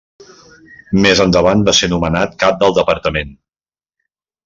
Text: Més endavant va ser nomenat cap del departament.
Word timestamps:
Més 1.05 1.21
endavant 1.27 1.63
va 1.69 1.77
ser 1.81 1.91
nomenat 1.93 2.35
cap 2.47 2.61
del 2.65 2.77
departament. 2.83 3.39